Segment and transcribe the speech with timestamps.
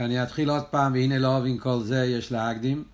[0.00, 2.84] אני אתחיל עוד פעם, והנה לא אוהבים כל זה, יש להקדים.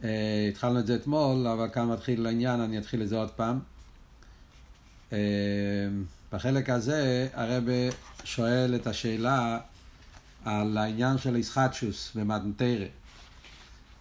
[0.00, 0.04] Uh,
[0.50, 3.58] התחלנו את זה אתמול, אבל כאן מתחיל העניין, אני אתחיל את זה עוד פעם.
[5.10, 5.14] Uh,
[6.32, 7.64] בחלק הזה הרב
[8.24, 9.58] שואל את השאלה
[10.44, 12.86] על העניין של איסחטשוס במתנתרא.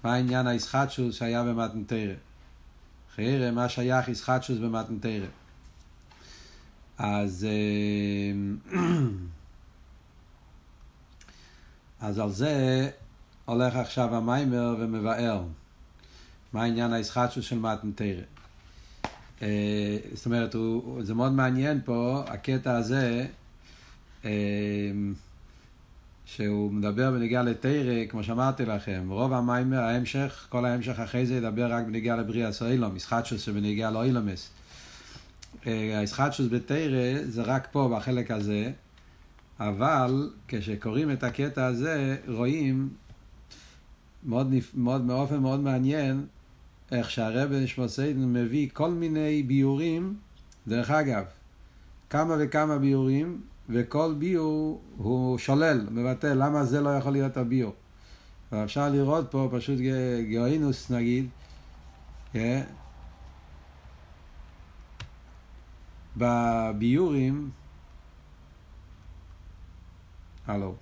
[0.03, 2.13] מה העניין האיסחטשוס שהיה במתנתרא?
[3.15, 5.27] חיירה, מה שייך איסחטשוס במתנתרא?
[6.97, 7.47] אז...
[8.73, 8.75] Uh,
[12.01, 12.89] אז על זה
[13.45, 15.43] הולך עכשיו המיימר ומבאר
[16.53, 18.21] מה העניין האיסחטשוס של מתנתרא.
[19.41, 20.55] אה, זאת אומרת,
[21.01, 23.25] זה מאוד מעניין פה, הקטע הזה,
[24.25, 24.31] אה,
[26.25, 31.71] שהוא מדבר בנגיעה לתרא, כמו שאמרתי לכם, רוב המיימר, ההמשך, כל ההמשך אחרי זה ידבר
[31.73, 34.49] רק בנגיעה לבריאה סוילום, איסחטשוס שבנגיעה לאוילומס.
[35.67, 38.71] אה, האיסחטשוס בתרא זה רק פה, בחלק הזה,
[39.59, 42.89] אבל כשקוראים את הקטע הזה, רואים
[44.23, 46.25] מאוד, מאוד, באופן מאוד מעניין
[46.91, 50.15] איך שהרב נשמוסיידן מביא כל מיני ביורים,
[50.67, 51.23] דרך אגב,
[52.09, 57.73] כמה וכמה ביורים, וכל ביור הוא שולל, מבטל, למה זה לא יכול להיות הביור.
[58.51, 59.79] ואפשר לראות פה פשוט
[60.29, 61.25] גאינוס נגיד,
[62.33, 62.61] כן?
[66.17, 67.49] בביורים,
[70.47, 70.75] הלו.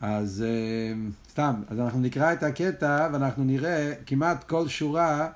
[0.00, 0.44] אז
[1.30, 5.28] סתם, אז אנחנו נקרא את הקטע ואנחנו נראה כמעט כל שורה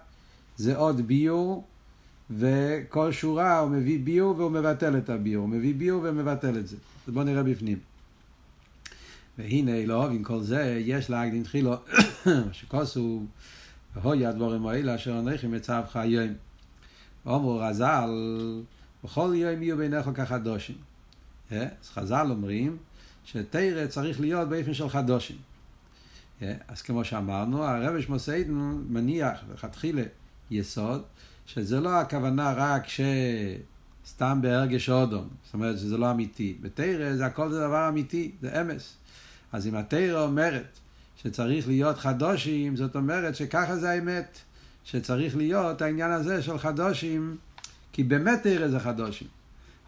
[0.56, 1.64] זה עוד ביור
[2.30, 6.76] וכל שורה הוא מביא ביור והוא מבטל את הביור, הוא מביא ביור ומבטל את זה.
[7.06, 7.78] אז בואו נראה בפנים.
[9.38, 11.74] והנה לא עם כל זה יש להקדים תחילו
[12.52, 13.22] שכוסו
[14.02, 16.34] הוי הדבורים האלה אשר אנכי מצבך היום.
[17.26, 18.10] אמרו רז"ל
[19.04, 20.76] בכל יום יהיו בעיניך כחדושים.
[21.50, 21.56] אז
[21.94, 22.76] חז"ל אומרים
[23.24, 25.36] שתרא צריך להיות באופן של חדושים.
[26.40, 28.52] אז כמו שאמרנו, הרב שמוסיידן
[28.88, 30.02] מניח לכתחילה
[30.50, 31.02] יסוד,
[31.46, 32.82] שזה לא הכוונה רק
[34.04, 36.56] שסתם בהרגש אודום, זאת אומרת שזה לא אמיתי.
[36.60, 38.96] בתרא זה הכל זה דבר אמיתי, זה אמס.
[39.52, 40.78] אז אם התרא אומרת
[41.22, 44.38] שצריך להיות חדושים, זאת אומרת שככה זה האמת,
[44.84, 47.36] שצריך להיות העניין הזה של חדושים,
[47.92, 49.28] כי באמת תרא זה חדושים.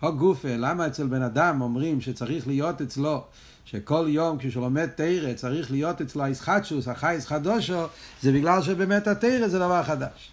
[0.00, 3.24] הו גופה, למה אצל בן אדם אומרים שצריך להיות אצלו,
[3.64, 7.86] שכל יום כשהוא לומד תרא צריך להיות אצלו הישחטשוס, החייס חדושו,
[8.22, 10.30] זה בגלל שבאמת התרא זה דבר חדש.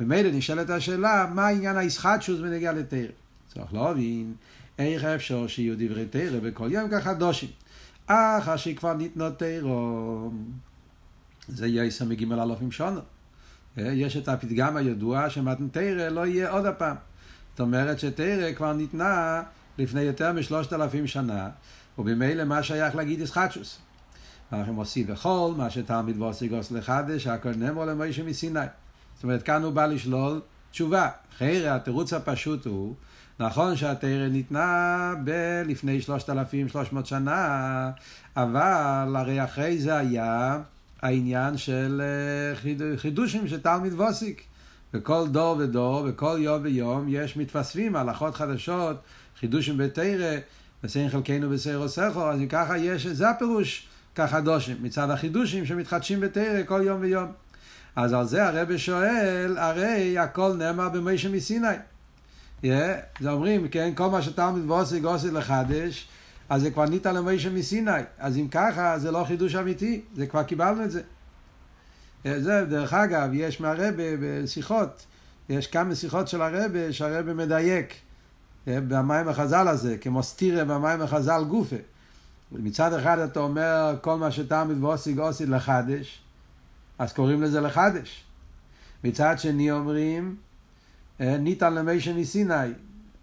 [0.00, 3.08] ומילא נשאלת השאלה, מה העניין הישחטשוס בנגיע לתרא?
[3.54, 4.34] צריך להבין
[4.78, 7.48] איך אפשר שיהיו דברי תרא בכל יום כחדושים.
[8.06, 10.30] אחר שכבר ניתנו תירו,
[11.48, 13.00] זה יהיה עשר מגימל אלופים שונו.
[13.76, 16.96] יש את הפתגם הידוע שמתן תירא לא יהיה עוד הפעם.
[17.50, 19.42] זאת אומרת שתירא כבר ניתנה
[19.78, 21.48] לפני יותר משלושת אלפים שנה,
[21.98, 23.78] ובמילא מה שייך להגיד ישחטשוס.
[24.52, 28.60] אנחנו מוסיף בכל מה שתלמיד ועוסיגוס לחדש, הכל נאמר למוישה מסיני.
[29.14, 30.40] זאת אומרת, כאן הוא בא לשלול
[30.70, 31.08] תשובה.
[31.38, 32.94] חיירה, התירוץ הפשוט הוא
[33.40, 37.90] נכון שהתרא ניתנה ב- לפני 3,300 שנה,
[38.36, 40.58] אבל הרי אחרי זה היה
[41.02, 44.42] העניין של אה, חידושים של תלמיד ווסיק.
[44.94, 48.96] וכל דור ודור, וכל יום ויום, יש מתווספים הלכות חדשות,
[49.40, 50.36] חידושים בתרא,
[50.84, 56.62] וסיין חלקנו בסיירו סכו, אז אם ככה יש, זה הפירוש כחדושים, מצד החידושים שמתחדשים בתרא
[56.66, 57.32] כל יום ויום.
[57.96, 61.66] אז על זה הרב שואל, הרי הכל נאמר במשה מסיני.
[62.64, 62.66] Yeah,
[63.20, 66.08] זה אומרים, כן, כל מה שתלמיד ועושה גוסי לחדש,
[66.48, 67.90] אז זה כבר ניתן למוישה מסיני.
[68.18, 71.02] אז אם ככה, זה לא חידוש אמיתי, זה כבר קיבלנו את זה.
[72.24, 75.06] זה, דרך אגב, יש מהרבה בשיחות,
[75.48, 77.94] יש כמה שיחות של הרבה, שהרבה מדייק
[78.66, 81.76] במים החז"ל הזה, כמו סטירה במים החז"ל גופה.
[82.52, 86.22] מצד אחד אתה אומר, כל מה שתלמיד ועושה גוסי לחדש,
[86.98, 88.24] אז קוראים לזה לחדש.
[89.04, 90.36] מצד שני אומרים,
[91.20, 92.54] ניתן למיישה מסיני.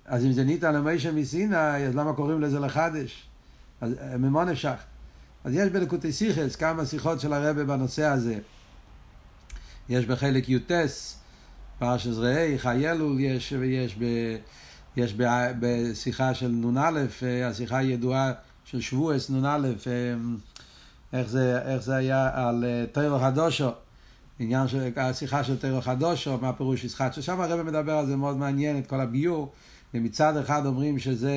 [0.05, 3.27] אז אם זה ניתן למיישה מסיני, אז למה קוראים לזה לחדש?
[3.81, 4.73] אז ממון אפשר.
[5.43, 8.39] אז יש בלקוטי סיכס כמה שיחות של הרבה בנושא הזה.
[9.89, 11.17] יש בחלק יוטס,
[11.79, 14.03] פרשס ראה, חיילול, יש, יש, ב,
[14.97, 15.23] יש ב,
[15.59, 17.05] בשיחה של נ"א,
[17.45, 18.31] השיחה הידועה
[18.65, 19.67] של שבועס נ"א,
[21.13, 21.35] איך
[21.65, 23.69] איך זה היה על תוירו חדושו.
[24.41, 28.37] עניין של השיחה של תרא חדושו, מה פירוש ישחט, ששם הרב מדבר על זה מאוד
[28.37, 29.51] מעניין, את כל הביור,
[29.93, 31.33] ומצד אחד אומרים שזה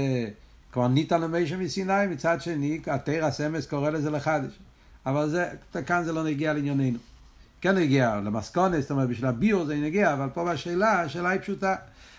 [0.72, 4.52] כבר ניתן למשה מסיני, מצד שני, התרא סמס קורא לזה לחדש.
[5.06, 5.48] אבל זה,
[5.86, 6.98] כאן זה לא נגיע לענייננו.
[7.60, 11.74] כן נגיע למסכונת, זאת אומרת בשביל הביור זה נגיע, אבל פה בשאלה, השאלה היא פשוטה.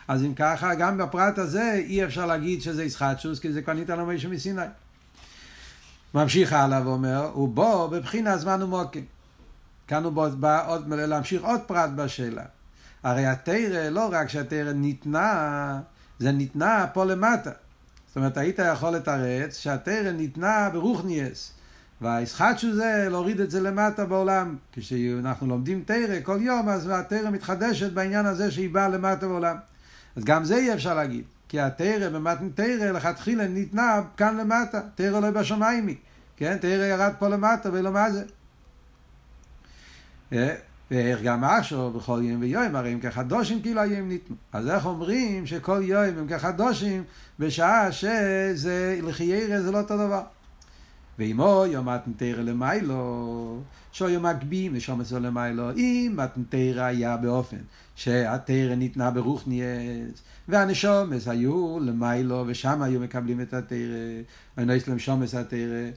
[0.07, 3.99] אז אם ככה, גם בפרט הזה אי אפשר להגיד שזה ישחטשוס, כי זה כבר ניתן
[3.99, 4.61] למישהו מסיני.
[6.13, 9.14] ממשיך הלאה ואומר, הוא בו בבחינה זמן ומוקים.
[9.87, 12.43] כאן הוא בא עוד, להמשיך עוד פרט בשאלה.
[13.03, 15.79] הרי התרא, לא רק שהתרא ניתנה,
[16.19, 17.51] זה ניתנה פה למטה.
[18.07, 21.51] זאת אומרת, היית יכול לתרץ שהתרא ניתנה ברוכניאס.
[22.01, 24.55] והישחטשו זה להוריד את זה למטה בעולם.
[24.71, 29.57] כשאנחנו לומדים תרא כל יום, אז התרא מתחדשת בעניין הזה שהיא באה למטה בעולם.
[30.15, 31.23] אז גם זה אי אפשר להגיד.
[31.49, 34.81] כי התרא במתן תרא לכתחילה ניתנה כאן למטה.
[34.95, 35.95] תרא לא בשמיים היא.
[36.37, 36.57] כן?
[36.61, 38.23] תרא ירד פה למטה ולא מה זה.
[40.91, 44.35] ואיך גם אשו בכל יום ויום, הרי הם כחדושים כאילו היום ניתנו.
[44.53, 47.03] אז איך אומרים שכל יום הם כחדושים
[47.39, 50.21] בשעה שזה לחיירה זה לא אותו דבר.
[51.19, 53.61] ואימו יום מתנתרא למיילו,
[54.01, 57.57] יום מקבים לשום אצלו למיילו, אם מתנתרא היה באופן
[57.95, 64.21] שהתרא ניתנה ברוכניאס, והנשומס היו למיילו, ושם היו מקבלים את התרא,
[64.57, 65.89] ונויס להם שומס התרא.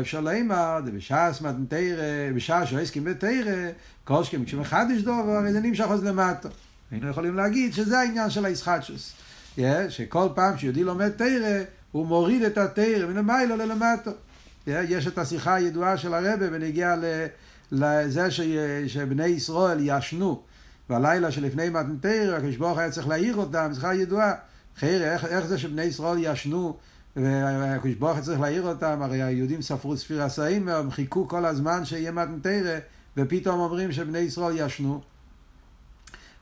[0.00, 3.70] אפשר לאמר, בשעס מתנתרא, בשעה שהוא הסכים בתרא,
[4.04, 6.48] קושקים כשמחדש דובר, הרי זה נמשך אז למטה.
[6.90, 9.12] היינו יכולים להגיד שזה העניין של הישחטשוס.
[9.56, 11.62] Yeah, שכל פעם שיהודי לומד תרא,
[11.92, 14.10] הוא מוריד את התרא מלמיילו ללמטה.
[14.10, 16.94] Yeah, יש את השיחה הידועה של הרבה בנגיע
[17.72, 18.40] לזה ש...
[18.86, 20.42] שבני ישראל ישנו
[20.88, 24.32] בלילה שלפני מתנתרא, הקדוש ברוך היה צריך להעיר אותם, שיחה ידועה.
[24.76, 26.76] חיירה, איך, איך זה שבני ישראל ישנו
[27.16, 32.12] והקדוש ברוך צריך להעיר אותם, הרי היהודים ספרו ספיר עשאים, הם חיכו כל הזמן שיהיה
[32.12, 32.78] מתנתרא,
[33.16, 35.00] ופתאום אומרים שבני ישראל ישנו.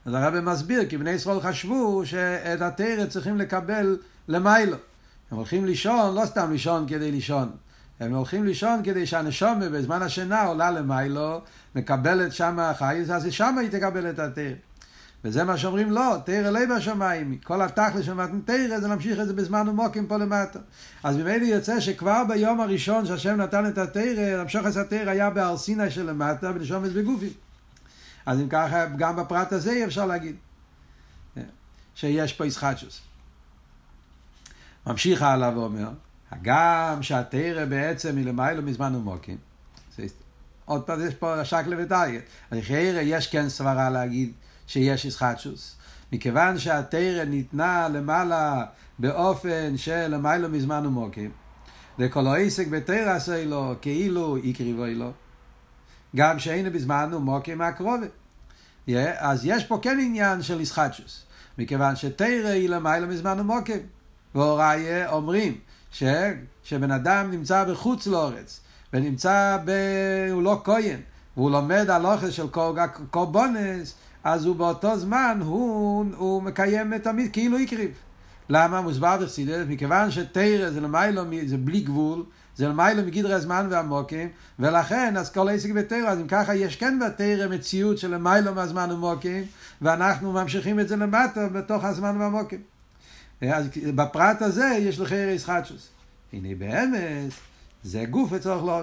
[0.04, 3.98] אז הרב מסביר, כי בני ישראל חשבו שאת התרא צריכים לקבל
[4.28, 4.76] למיילו.
[5.30, 7.50] הם הולכים לישון, לא סתם לישון כדי לישון.
[8.00, 11.40] הם הולכים לישון כדי שהנשומה בזמן השינה עולה למיילו,
[11.74, 14.52] מקבלת שם חייס, אז שם היא תקבל את התרא.
[15.24, 19.26] וזה מה שאומרים לא, תרא לא בשמיים, כל התכלס של מתן תרא זה להמשיך את
[19.26, 20.58] זה בזמן ומוקים פה למטה.
[21.02, 25.56] אז ממילא יוצא שכבר ביום הראשון שהשם נתן את התרא, למשוך את התרא היה בהר
[25.56, 27.32] סיני של למטה ולשומץ בגופי.
[28.26, 30.36] אז אם ככה, גם בפרט הזה אי אפשר להגיד
[31.94, 33.00] שיש פה ישחטשוס.
[34.86, 35.88] ממשיך הלאה ואומר,
[36.30, 39.36] הגם שהתרא בעצם למעלה מזמן ומוקים,
[40.64, 42.22] עוד פעם יש פה שקלה וטייגת.
[42.50, 42.58] אז
[43.02, 44.32] יש כן סברה להגיד
[44.66, 45.76] שיש ישחטשוס.
[46.12, 48.64] מכיוון שהתרא ניתנה למעלה
[48.98, 51.30] באופן של למיילו מזמן ומוקים,
[51.98, 55.10] וכל העסק בתרא עשה לו כאילו יקריבו לו,
[56.16, 58.10] גם שאין בזמן ומוקים מהקרובת.
[58.88, 61.22] Yeah, אז יש פה כן עניין של ישחטשוס,
[61.58, 63.80] מכיוון שתרא היא למיילו מזמן ומוקים.
[64.34, 65.58] והוראי אומרים
[65.92, 66.02] ש,
[66.64, 68.60] שבן אדם נמצא בחוץ לאורץ,
[68.92, 69.70] ונמצא ב...
[70.30, 71.00] הוא לא כהן,
[71.36, 72.46] והוא לומד הלוכס של
[73.10, 77.90] קורבונס, אז הוא באותו זמן, הוא, הוא מקיים את המצווה, כאילו הקריב.
[78.48, 78.80] למה?
[78.80, 82.24] מוסבר בחסידות, מכיוון שתרא זה למיילו, זה בלי גבול,
[82.56, 84.28] זה למיילו מגדרי הזמן והמוקים,
[84.58, 88.92] ולכן, אז כל עסק בתרא, אז אם ככה יש כן בתרא מציאות של למיילו מהזמן
[88.92, 89.44] ומוקים,
[89.82, 92.60] ואנחנו ממשיכים את זה למטה בתוך הזמן והמוקים.
[93.42, 95.88] אז בפרט הזה יש ערס חדשוס.
[96.32, 96.88] הנה באמת,
[97.82, 98.82] זה גוף לצורך לא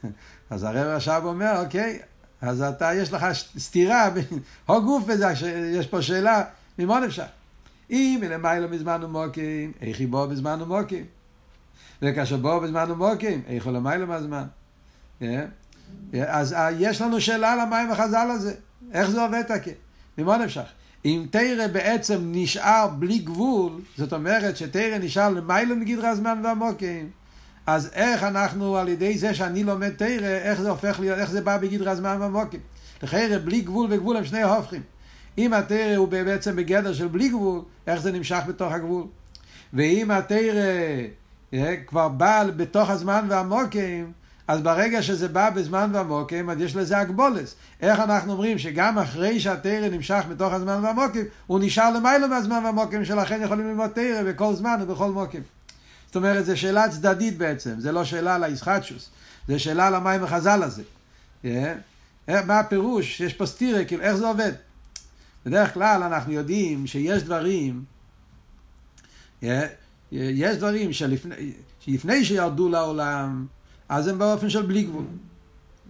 [0.50, 1.98] אז הרב עכשיו אומר, אוקיי,
[2.42, 3.26] אז אתה, יש לך
[3.58, 4.24] סתירה בין
[4.68, 5.26] הגוף וזה,
[5.72, 6.42] יש פה שאלה,
[6.78, 7.26] ממה נפשך?
[7.90, 11.04] אם מלמעלה בזמן ומוקים, איך היא בוא בזמן ומוקים?
[12.02, 14.44] וכאשר בוא בזמן ומוקים, איך הוא למעלה מהזמן?
[15.20, 15.46] כן?
[16.26, 18.54] אז אה, יש לנו שאלה למה עם החז"ל הזה,
[18.92, 19.70] איך זה עובד תקה?
[20.18, 20.66] ממה נפשך?
[21.04, 27.10] אם תרא בעצם נשאר בלי גבול, זאת אומרת שתרא נשאר למעלה מגדרי הזמן והמוקים,
[27.66, 31.40] אז איך אנחנו, על ידי זה שאני לומד תרא, איך זה הופך להיות, איך זה
[31.40, 32.60] בא בגדרי הזמן והמוקים?
[33.02, 34.82] לחיירה, בלי גבול וגבול הם שני ההופכים.
[35.38, 39.04] אם התרא הוא בעצם בגדר של בלי גבול, איך זה נמשך בתוך הגבול?
[39.72, 40.62] ואם התרא
[41.54, 44.12] אה, כבר בא בתוך הזמן והמוקים,
[44.48, 47.54] אז ברגע שזה בא בזמן והמוקים, אז יש לזה הגבולס.
[47.80, 53.04] איך אנחנו אומרים שגם אחרי שהתרא נמשך בתוך הזמן והמוקים, הוא נשאר למעלה מהזמן והמוקים,
[53.04, 55.42] שלכן יכולים ללמוד תרא בכל זמן ובכל מוקים.
[56.12, 59.10] זאת אומרת, זו שאלה צדדית בעצם, זה לא שאלה על הישחטשוס,
[59.48, 60.82] זה שאלה על המים החז"ל הזה.
[61.44, 61.46] Yeah.
[62.28, 63.20] אה, מה הפירוש?
[63.20, 64.52] יש פה סטירה, כאילו, איך זה עובד?
[65.46, 67.84] בדרך כלל אנחנו יודעים שיש דברים,
[69.42, 69.46] yeah,
[70.12, 73.46] יש דברים שלפני, שלפני שירדו לעולם,
[73.88, 75.04] אז הם באופן של בלי גבול.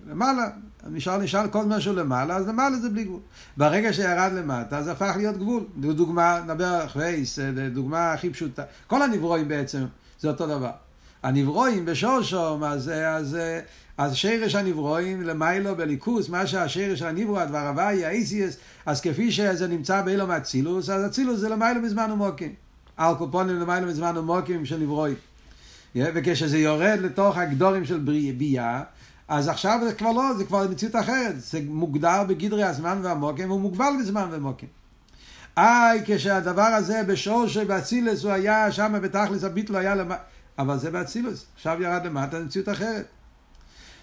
[0.09, 0.49] למעלה,
[0.91, 3.21] נשאר, נשאר כל זמן שהוא למעלה, אז למעלה זה בלי גבול.
[3.57, 5.65] ברגע שירד למטה, זה הפך להיות גבול.
[5.77, 7.25] דוגמה, נדבר אחרי,
[7.75, 8.63] דוגמה הכי פשוטה.
[8.87, 9.85] כל הנברואים בעצם,
[10.23, 10.71] זה אותו דבר.
[11.23, 13.37] הנברואים בשורשום, אז, אז,
[13.99, 20.03] אז שרש הנברואים למיילו בליכוס, מה שהשרש הנברו, הדבר הוואי, האיסיאס, אז כפי שזה נמצא
[20.03, 22.55] באילו מאצילוס, אז אצילוס זה למיילו בזמן ומוקים.
[22.97, 25.17] על קופונים למיילו בזמן ומוקים של נברואים.
[25.97, 27.99] וכשזה יורד לתוך הגדורים של
[28.39, 28.83] ביאה,
[29.29, 33.61] אז עכשיו זה כבר לא, זה כבר מציאות אחרת, זה מוגדר בגדרי הזמן והמוקים, והוא
[33.61, 34.69] מוגבל בזמן ומוקים.
[35.57, 40.23] איי, כשהדבר הזה בשור שבאצילס הוא היה שם בתכלס הביטלו היה למטה,
[40.59, 43.07] אבל זה באצילוס, עכשיו ירד למטה, זה מציאות אחרת.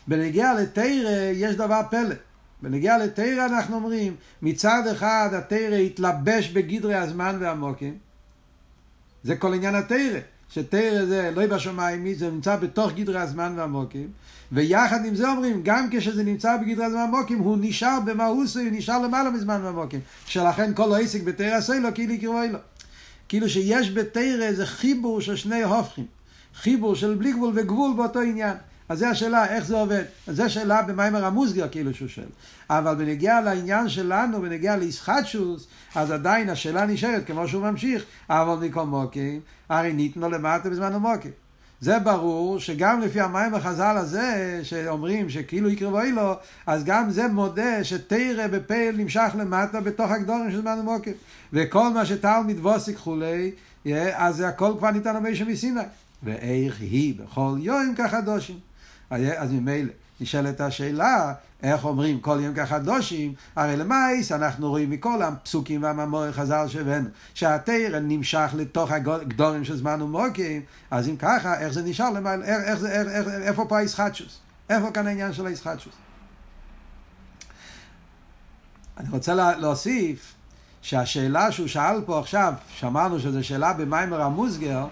[0.07, 2.15] בנגיע לתרא יש דבר פלא.
[2.61, 7.97] בנגיע לתרא אנחנו אומרים, מצד אחד התרא התלבש בגדרי הזמן והמוקים,
[9.23, 10.19] זה כל עניין התרא.
[10.53, 14.07] שתרא זה לא בשמיים, זה נמצא בתוך גדרי הזמן והמוקים,
[14.51, 18.99] ויחד עם זה אומרים, גם כשזה נמצא בגדרי הזמן והמוקים, הוא נשאר במאוסו, הוא נשאר
[19.01, 22.59] למעלה מזמן והמוקים, שלכן כל העסק בתרא עשה לו, כאילו יקראו לו.
[23.29, 26.05] כאילו שיש בתרא איזה חיבור של שני הופכים,
[26.55, 28.55] חיבור של בלי גבול וגבול באותו עניין.
[28.89, 30.03] אז זו השאלה, איך זה עובד.
[30.27, 32.25] אז זו שאלה במיימר המוסגר, כאילו שהוא שואל.
[32.69, 38.85] אבל בנגיע לעניין שלנו, בנגיע לישחטשוס, אז עדיין השאלה נשארת, כמו שהוא ממשיך, אבל מכל
[38.85, 41.31] מוקים, הרי ניתנו למטה בזמן המוקים.
[41.81, 46.33] זה ברור שגם לפי המים החז"ל הזה, שאומרים שכאילו יקרבו לו,
[46.67, 51.13] אז גם זה מודה שתרא בפייל נמשך למטה בתוך הגדורים של זמן המוקים.
[51.53, 53.51] וכל מה שתלמיד ווסיק כולי,
[54.13, 55.81] אז הכל כבר ניתן למישהו מסיני.
[56.23, 58.68] ואיך היא בכל יום כחדושים.
[59.11, 65.83] אז ממילא נשאלת השאלה, איך אומרים כל יום כחדושים, הרי למייס אנחנו רואים מכל הפסוקים
[65.83, 70.61] והממורי חז"ל שהבאנו, שהתרא נמשך לתוך הגדורים של זמן ומוקים,
[70.91, 74.39] אז אם ככה, איך זה נשאר למעלה, איך, איך, איך, איך, איפה פה הישחטשוס?
[74.69, 75.93] איפה כאן העניין של הישחטשוס?
[78.97, 80.33] אני רוצה להוסיף
[80.81, 84.85] שהשאלה שהוא שאל פה עכשיו, שאמרנו שזו שאלה במיימר המוסגר,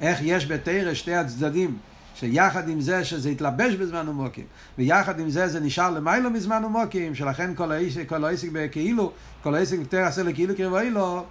[0.00, 1.78] איך יש בתרא שתי הצדדים
[2.18, 4.44] שיחד עם זה שזה התלבש בזמן ומוקים,
[4.78, 9.54] ויחד עם זה זה נשאר למיילו מזמן ומוקים, שלכן כל העסק, כל העסק בכאילו, כל
[9.54, 11.24] העסק יותר עשה לכאילו קרבוי לו,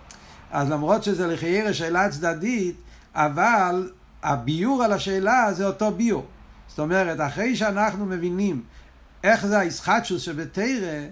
[0.52, 2.76] אז למרות שזה לחיירה שאלה צדדית,
[3.16, 3.92] אבל
[4.24, 6.26] הביור על השאלה זה אותו ביור.
[6.68, 8.64] זאת אומרת, אחרי שאנחנו מבינים
[9.24, 11.06] איך זה הישחטשוס שבתרא,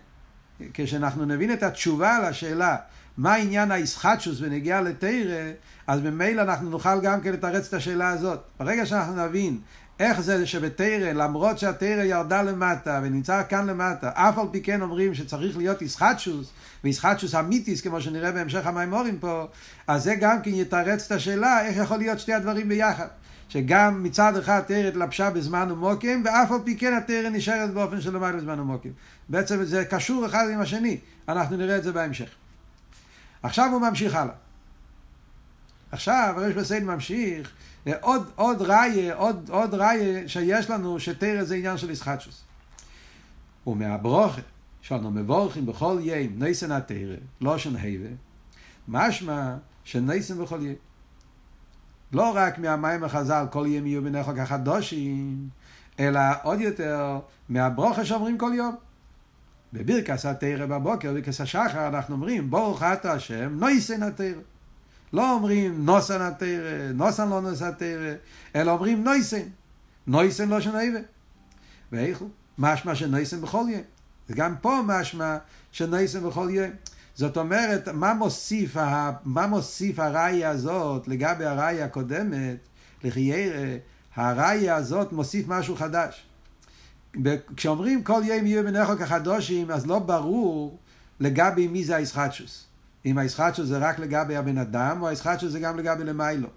[0.73, 2.75] כשאנחנו נבין את התשובה על השאלה
[3.17, 5.51] מה עניין הישחטשוס בנגיעה לתרא,
[5.87, 8.39] אז ממילא אנחנו נוכל גם כן לתרץ את השאלה הזאת.
[8.59, 9.59] ברגע שאנחנו נבין
[9.99, 15.13] איך זה שבתרא, למרות שהתרא ירדה למטה ונמצא כאן למטה, אף על פי כן אומרים
[15.13, 16.51] שצריך להיות ישחטשוס,
[16.83, 19.45] וישחטשוס אמיתיס, כמו שנראה בהמשך המימורים פה,
[19.87, 23.07] אז זה גם כן יתרץ את השאלה איך יכול להיות שתי הדברים ביחד.
[23.49, 28.15] שגם מצד אחד תרא התלבשה בזמן ומוקים, ואף על פי כן התרא נשארת באופן של
[28.15, 28.91] למעלה בזמן ומוקים.
[29.29, 30.97] בעצם זה קשור אחד עם השני,
[31.29, 32.42] אנחנו נראה את זה בהמשך.
[33.43, 34.33] עכשיו הוא ממשיך הלאה.
[35.91, 37.51] עכשיו הרש בסיין ממשיך,
[38.01, 42.43] עוד, עוד ראיה, עוד, עוד ראיה שיש לנו שתרא זה עניין של ישחטשוס.
[43.67, 44.41] ומהברוכה
[44.81, 48.09] שאנו מבורכים בכל יים ניסן התרא, לא שנהבה,
[48.87, 50.75] משמע שניסן בכל יים.
[52.11, 55.49] לא רק מהמים החז"ל כל ים יהיו בני חוק החדושים,
[55.99, 57.19] אלא עוד יותר
[57.49, 58.75] מהברוכה שאומרים כל יום.
[59.73, 64.41] בברכס התרא בבוקר, בברכס השחר, אנחנו אומרים, ברוך אתה השם, נויסן התרא.
[65.13, 68.13] לא אומרים נוסן התרא, נוסן לא נוסן התרא,
[68.55, 69.43] אלא אומרים נויסן.
[70.07, 70.99] נויסן לא שנאיבה.
[71.91, 72.29] ואיך הוא?
[72.57, 73.81] משמע שנויסן בכל יום.
[74.29, 75.37] וגם פה משמע
[75.71, 76.71] שנויסן בכל יום.
[77.15, 78.77] זאת אומרת, מה מוסיף,
[79.25, 82.57] מה מוסיף הראיה הזאת לגבי הראיה הקודמת,
[83.03, 83.77] לחיירה,
[84.15, 86.25] הראיה הזאת מוסיף משהו חדש.
[87.57, 90.77] כשאומרים כל יום יהיו בנכו כחדושים, אז לא ברור
[91.19, 92.65] לגבי מי זה הישחטשוס.
[93.05, 96.47] אם הישחטשוס זה רק לגבי הבן אדם, או הישחטשוס זה גם לגבי למיילו.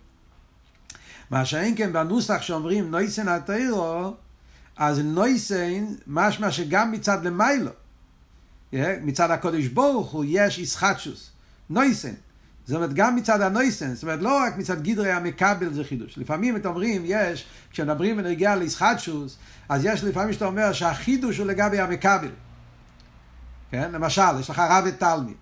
[1.30, 4.14] מה שאין כן בנוסח שאומרים נויסן התירו,
[4.76, 7.70] אז נויסן משמע שגם מצד למיילו.
[9.02, 11.30] מצד הקודש ברוך הוא יש ישחטשוס.
[11.70, 12.14] נויסן.
[12.66, 16.18] זאת אומרת, גם מצד הנויסן, זאת אומרת, לא רק מצד גדרי המקבל זה חידוש.
[16.18, 19.36] לפעמים אתם אומרים, יש, כשמדברים בנגיעה לישחטשוס,
[19.68, 22.30] אז יש לפעמים שאתה אומר שהחידוש הוא לגבי המקבל.
[23.70, 23.92] כן?
[23.92, 25.36] למשל, יש לך רב ותלמיד.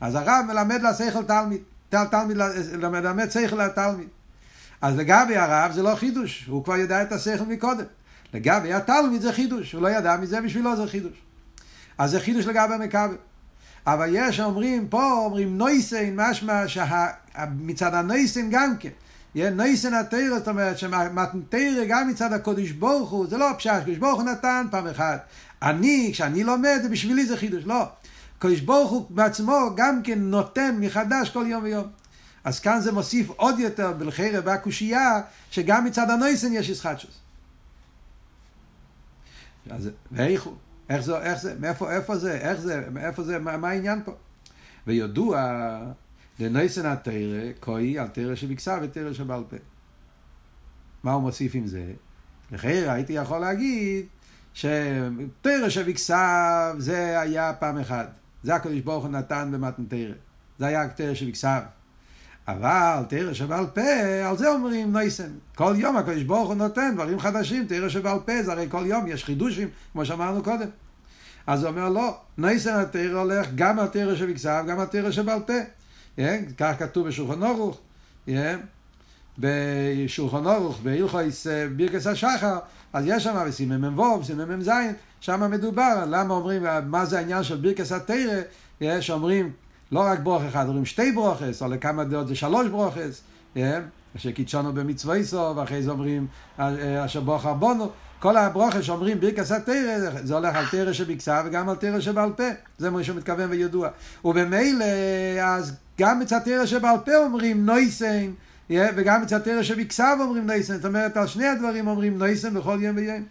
[0.00, 1.60] אז הרב מלמד לשכל תלמיד.
[1.88, 2.36] תלמיד
[2.76, 4.08] מלמד שכל לתלמיד.
[4.80, 7.84] אז לגבי הרב זה לא חידוש, הוא כבר יודע את השכל מקודם.
[8.34, 11.22] לגבי התלמיד זה חידוש, הוא לא ידע מזה, בשבילו זה חידוש.
[11.98, 13.16] אז זה חידוש לגבי המקבל.
[13.86, 18.90] אבל יש אומרים, פה אומרים נויסן, משמע שמצד הנויסן גם כן.
[19.34, 24.20] נויסן התרא, זאת אומרת שמתנתרא גם מצד הקודש ברוך הוא, זה לא פשט, קודש ברוך
[24.20, 25.26] הוא נתן פעם אחת.
[25.62, 27.84] אני, כשאני לומד, בשבילי זה חידוש, לא.
[28.38, 31.86] קודש ברוך הוא בעצמו גם כן נותן מחדש כל יום ויום.
[32.44, 37.18] אז כאן זה מוסיף עוד יותר בלחרב והקושייה, שגם מצד הנויסן יש ישחטשוס.
[39.70, 40.54] אז ואיך הוא?
[40.88, 44.12] איך זה, איך זה, מאיפה, איפה זה, איך זה, מאיפה זה, מה, מה העניין פה?
[44.86, 45.56] וידוע,
[46.38, 49.56] דנייסן התרא, כהי על תרא שבכסה ותרא שבעל פה.
[51.02, 51.92] מה הוא מוסיף עם זה?
[52.52, 54.06] לכן הייתי יכול להגיד
[54.54, 58.10] שתרא שבכסה זה היה פעם אחת.
[58.42, 60.14] זה הקדוש ברוך הוא נתן במתן תרא.
[60.58, 61.60] זה היה תרא שבכסה.
[62.48, 63.90] אבל תרא שבעל פה,
[64.28, 65.30] על זה אומרים נייסן.
[65.54, 69.06] כל יום הקדוש ברוך הוא נותן דברים חדשים, תרא שבעל פה, זה הרי כל יום
[69.06, 70.68] יש חידושים, כמו שאמרנו קודם.
[71.46, 75.40] אז הוא אומר, לא, נייסן התרא הולך גם על תרא שבכסף, גם על תרא שבעל
[75.46, 75.52] פה.
[76.18, 76.20] Yeah,
[76.58, 77.80] כך כתוב בשולחן אורוך,
[78.28, 78.30] yeah,
[79.38, 82.58] בשולחן אורוך, בהלכויס בירקס השחר,
[82.92, 84.70] אז יש שם בסימן מ"ו, בסימן מ"ז,
[85.20, 89.52] שם מדובר למה אומרים, מה זה העניין של בירקס התרא, שאומרים
[89.92, 93.22] לא רק ברוך אחד, אומרים שתי ברוכס, או לכמה דעות זה שלוש ברוכס,
[94.16, 96.26] אשר קידשנו במצווה סוף, ואחרי זה אומרים
[97.04, 101.76] אשר ברוך ארבונו, כל הברוכס שאומרים ברכס התרא, זה הולך על תרא שבכסה וגם על
[101.76, 103.88] תרא שבעל פה, זה מה שהוא מתכוון וידוע.
[104.24, 104.84] וממילא,
[105.42, 108.30] אז גם מצד תרא שבעל פה אומרים נויסן,
[108.70, 112.96] וגם מצד תרא שבכסה אומרים נויסן, זאת אומרת על שני הדברים אומרים נויסן בכל יום
[112.96, 113.22] ויום.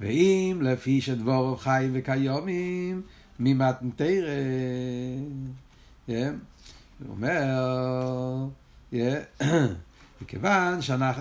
[0.00, 3.02] ואם לפי שדבורו חי וקיומים,
[3.38, 4.28] ממתן תרא.
[6.06, 6.16] הוא
[7.08, 7.44] אומר,
[10.22, 10.78] מכיוון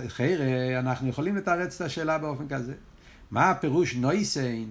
[0.08, 2.74] חיירה, אנחנו יכולים לתרץ את השאלה באופן כזה.
[3.32, 4.66] מה הפירוש נויסן?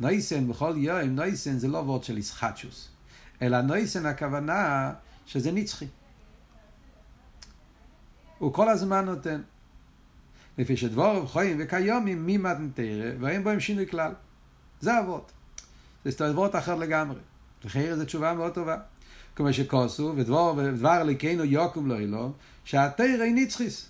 [0.00, 2.88] נויסן בכל יום, נויסן זה לא וורד של איסחטשוס,
[3.42, 4.92] אלא נויסן הכוונה
[5.26, 5.86] שזה נצחי.
[8.38, 9.42] הוא כל הזמן נותן.
[10.58, 11.58] לפי שדבורם חיים
[12.04, 14.12] ממתן תרא, ואין בהם שינוי כלל.
[14.80, 15.32] זה אבות.
[16.04, 17.18] זה סתובבות אחר לגמרי.
[17.64, 18.76] לחייר זו תשובה מאוד טובה.
[19.36, 22.32] כמו שכוסו, ודבר, ודבר ליקנו יוקום לא אילו,
[22.64, 23.88] שהתרא היא נצחיס.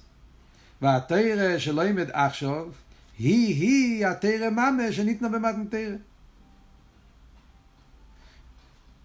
[0.83, 2.67] והתרא שלא ימד עכשיו,
[3.19, 5.97] היא היא התרא ממש שניתנה במתן תרא.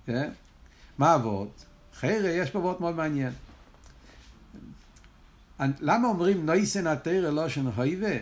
[0.05, 0.29] כן?
[0.97, 1.65] מה אבות?
[1.93, 3.33] חיירה יש פה אבות מאוד מעניין.
[5.59, 8.15] למה אומרים נויסן התרא לא שנהויבה?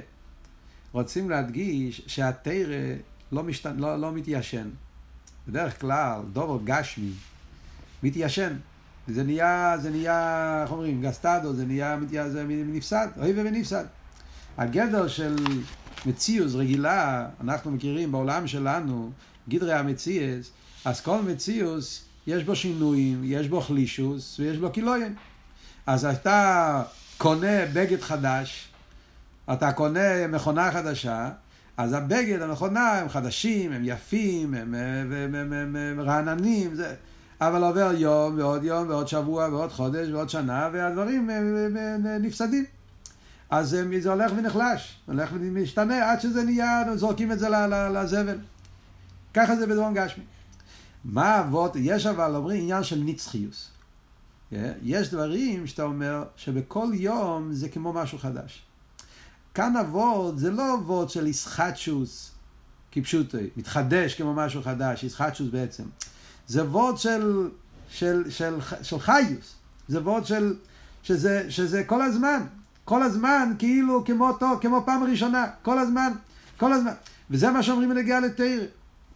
[0.91, 2.95] רוצים להדגיש שהתרא
[3.33, 3.65] לא, משת...
[3.77, 4.69] לא, לא מתיישן.
[5.47, 7.11] בדרך כלל, דובר גשמי
[8.03, 8.53] מתיישן.
[9.07, 11.97] זה נהיה, זה נהיה, איך אומרים, גסטדו, זה נהיה,
[12.29, 13.85] זה נפסד, אוי ונפסד.
[14.57, 15.35] הגדר של
[16.05, 19.11] מציאוס רגילה, אנחנו מכירים בעולם שלנו,
[19.49, 20.51] גדרי המציאס,
[20.85, 25.15] אז כל מציאוס, יש בו שינויים, יש בו חלישוס ויש בו קילויים.
[25.87, 26.83] אז אתה
[27.17, 28.67] קונה בגד חדש,
[29.53, 31.29] אתה קונה מכונה חדשה,
[31.77, 36.95] אז הבגד, המכונה, הם חדשים, הם יפים, הם, הם, הם, הם, הם, הם רעננים, זה...
[37.41, 41.29] אבל עובר יום ועוד יום ועוד שבוע ועוד חודש ועוד שנה והדברים
[42.21, 42.65] נפסדים.
[43.49, 47.49] אז זה הולך ונחלש, הולך ומשתנה עד שזה נהיה, זורקים את זה
[47.93, 48.37] לזבל.
[49.33, 50.23] ככה זה בדרום גשמי.
[51.05, 53.69] מה אבות, יש אבל אומרים עניין של נצחיוס.
[54.81, 58.61] יש דברים שאתה אומר שבכל יום זה כמו משהו חדש.
[59.53, 62.31] כאן הוורד זה לא וורד של איסחטשוס,
[62.91, 65.83] כפשוטו, מתחדש כמו משהו חדש, איסחטשוס בעצם.
[66.47, 67.49] זה וורד של,
[67.89, 69.55] של, של, של חיוס,
[69.87, 70.55] זה וורד של,
[71.03, 72.39] שזה, שזה כל הזמן,
[72.85, 76.11] כל הזמן כאילו כמו, כמו פעם ראשונה, כל הזמן,
[76.57, 76.93] כל הזמן.
[77.31, 78.65] וזה מה שאומרים בנגיעה לתרא.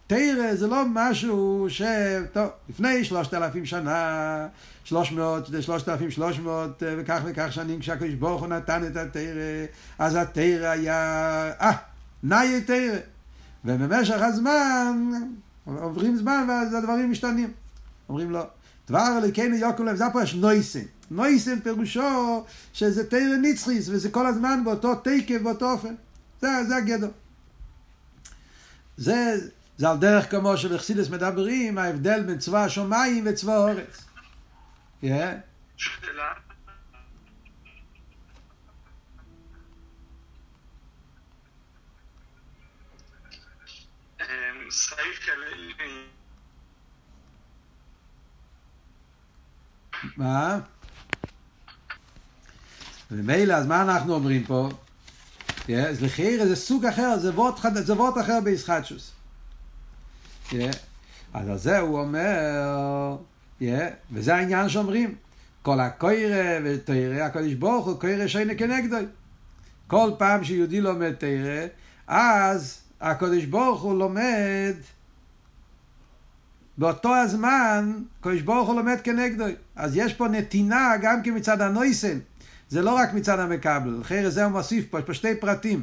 [0.08, 1.82] תרא זה לא משהו ש...
[2.32, 4.46] טוב, לפני שלושת אלפים שנה,
[4.84, 9.66] שלוש מאות, שלושת אלפים שלוש מאות וכך וכך שנים כשהקדוש ברוך הוא נתן את התרא,
[9.98, 10.96] אז התרא היה,
[11.60, 11.72] אה,
[12.22, 12.98] נאי תרא.
[13.64, 15.10] ובמשך הזמן,
[15.64, 17.52] עוברים זמן ואז הדברים משתנים.
[18.08, 18.42] אומרים לו,
[18.88, 20.84] דבר אלוקינו יוקם לב, זה פה יש נויסן.
[21.10, 25.94] נויסן פירושו שזה תרא נצחיס, וזה כל הזמן באותו תקף, באותו אופן.
[26.40, 27.08] זה, זה הגדר.
[28.96, 29.36] זה,
[29.78, 34.04] זה על דרך כמו שבחסידס מדברים, ההבדל בין צבא השמיים וצבא האורץ.
[50.16, 50.58] מה?
[53.10, 54.68] ומילא, אז מה אנחנו אומרים פה?
[55.68, 59.17] אז לחיר זה סוג אחר, זה וורט אחר בישחטשוס.
[61.34, 63.16] אז על זה הוא אומר,
[64.12, 65.14] וזה העניין שאומרים,
[65.62, 68.96] כל הקוירה ותוירה, הקדוש ברוך הוא קוירה שיינה כנגדו.
[69.86, 71.66] כל פעם שיהודי לומד תוירה,
[72.06, 74.74] אז הקדוש ברוך הוא לומד
[76.78, 79.44] באותו הזמן, הקדוש ברוך הוא לומד כנגדו.
[79.76, 82.18] אז יש פה נתינה גם כן מצד הנויסן.
[82.68, 83.98] זה לא רק מצד המקבל.
[84.02, 85.82] אחרי זה הוא מוסיף פה, יש פה שתי פרטים.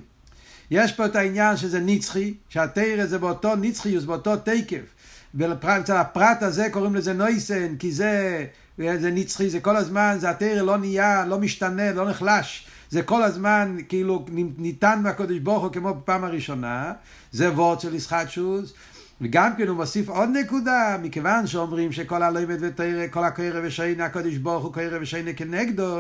[0.72, 4.96] יש פה את העניין שזה נצחי, שהתרא זה באותו נצחיוס, באותו תקף.
[5.36, 8.46] ואצל הפרט הזה קוראים לזה נויסן, כי זה,
[8.78, 12.68] זה נצחי, זה כל הזמן, זה התרא לא נהיה, לא משתנה, לא נחלש.
[12.90, 14.26] זה כל הזמן כאילו
[14.58, 16.94] ניתן מהקודש ברוך הוא כמו בפעם הראשונה,
[17.32, 18.74] זה וורד של ישחטשוס,
[19.22, 24.36] וגם כן הוא מוסיף עוד נקודה, מכיוון שאומרים שכל הלמד ותרא, כל הקרא ושיינה, הקודש
[24.36, 26.00] ברוך הוא קרא ושיינה כנגדו,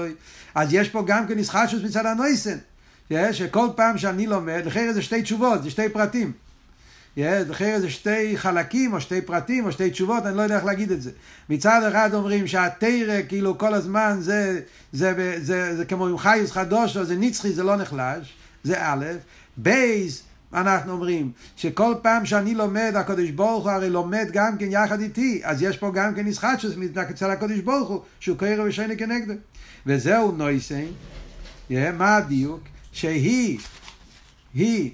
[0.55, 2.57] אז יש פה גם כן ישחטשוס מצד הנויסן.
[3.31, 6.31] שכל פעם שאני לומד, לכן זה שתי תשובות, זה שתי פרטים.
[7.17, 10.91] לכן זה שתי חלקים, או שתי פרטים, או שתי תשובות, אני לא יודע איך להגיד
[10.91, 11.11] את זה.
[11.49, 14.61] מצד אחד אומרים שהתרא, כאילו כל הזמן זה,
[14.93, 18.75] זה, זה, זה, זה כמו עם חיוס חדוש, או זה נצחי, זה לא נחלש, זה
[18.79, 19.05] א',
[19.57, 24.99] בייס, אנחנו אומרים שכל פעם שאני לומד, הקדוש ברוך הוא הרי לומד גם כן יחד
[24.99, 26.73] איתי, אז יש פה גם כן ישחטשוס
[27.09, 29.33] אצל הקדוש ברוך הוא, שהוא קרא ושני כנגדו.
[29.85, 30.85] וזהו נויסן,
[31.69, 32.74] מה הדיוק?
[32.95, 33.59] שהיא,
[34.53, 34.91] היא,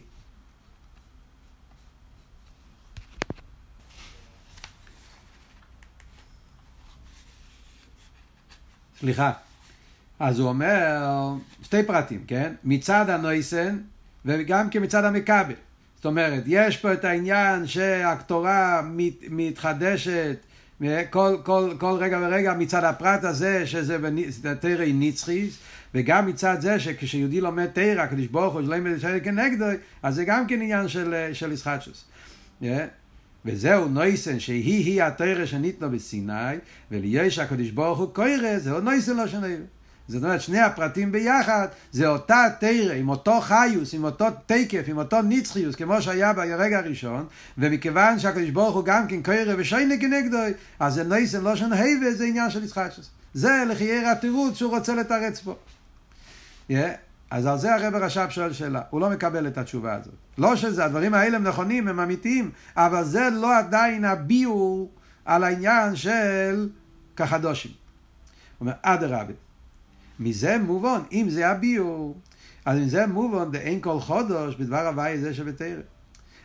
[9.00, 9.32] סליחה.
[10.20, 11.34] אז הוא אומר
[11.64, 12.54] שתי פרטים, כן?
[12.64, 13.78] מצד הנויסן
[14.26, 15.54] וגם כמצד המכבל.
[15.96, 20.38] זאת אומרת, יש פה את העניין שהקטורה מת, מתחדשת
[21.10, 23.98] כל, כל, כל רגע ורגע מצד הפרט הזה שזה
[24.60, 25.58] תרא נצחיס
[25.94, 29.66] וגם מצד זה שכשיהודי לומד תרא, הקדוש ברוך הוא ילמד את כנגדו,
[30.04, 32.06] אז זה גם כן עניין של, של ישחטשוס.
[33.46, 36.56] וזהו נויסן שהיא היא התרא שניתנו בסיני,
[36.92, 39.56] וליש הקדוש ברוך הוא קוירא, זהו נויסן לא שני.
[40.12, 44.98] זאת אומרת, שני הפרטים ביחד, זה אותה תרא, עם אותו חיוס, עם אותו תקף, עם
[44.98, 47.26] אותו נצחיוס, כמו שהיה ברגע הראשון,
[47.58, 50.38] ומכיוון שהקדוש ברוך הוא גם כן קוירא ושיינה כנגדו,
[50.80, 53.10] אז זה נויסן לא שני, וזה עניין של יצחקשוס.
[53.34, 55.56] זה לחייר התירוץ שהוא רוצה לתרץ פה.
[56.72, 56.74] Yeah.
[57.32, 60.14] אז על זה הרב רש"ב שואל שאלה, הוא לא מקבל את התשובה הזאת.
[60.38, 64.92] לא שזה, הדברים האלה הם נכונים, הם אמיתיים, אבל זה לא עדיין הביאור
[65.26, 66.70] על העניין של
[67.16, 67.72] כחדושים.
[67.72, 69.34] הוא אומר, אדרבה,
[70.20, 72.18] מזה מובן, אם זה הביאור,
[72.66, 75.82] אז אם זה מובן, אין כל חודש בדבר הוואי זה שבתרא.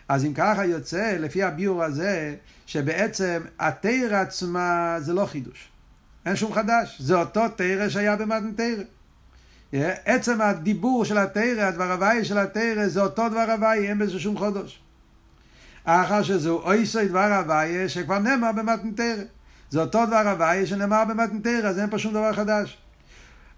[0.09, 2.35] אז אם ככה יוצא, לפי הביאור הזה,
[2.67, 5.69] שבעצם התרא עצמה זה לא חידוש.
[6.27, 8.83] אין שום חדש, זה אותו תרא שהיה במתן תרא.
[10.05, 14.39] עצם הדיבור של התרא, הדבר הוואי של התרא, זה אותו דבר הוואי, אין בזה שום
[14.39, 14.81] חודש.
[15.85, 19.15] אחר שזהו אויסוי דבר הוואי שכבר נאמר במתן.
[19.71, 22.79] זה אותו דבר הוואי שנאמר במתן אז אין פה שום דבר חדש.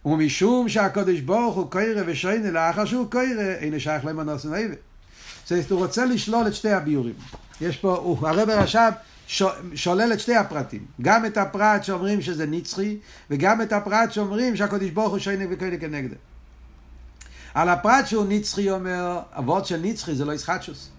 [0.05, 4.75] ומשום שהקדוש ברוך הוא קוירא ושיינה לאחר שהוא קוירא, אין שייך למנוס ומעבר.
[5.47, 7.15] זאת הוא רוצה לשלול את שתי הביורים.
[7.61, 8.93] יש פה, הרב רש"ב
[9.75, 10.85] שולל את שתי הפרטים.
[11.03, 12.97] גם את הפרט שאומרים שזה נצחי,
[13.31, 16.17] וגם את הפרט שאומרים שהקדוש ברוך הוא שיינה וקוירא כנגדה.
[17.55, 20.91] על הפרט שהוא נצחי אומר, אבות של נצחי זה לא ישחטשוס.